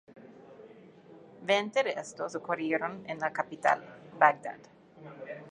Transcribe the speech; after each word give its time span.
Veinte 1.43 1.83
de 1.83 1.91
estos 1.91 2.33
ocurrieron 2.33 3.03
en 3.07 3.19
la 3.19 3.31
capital, 3.31 3.83
Bagdad. 4.17 4.57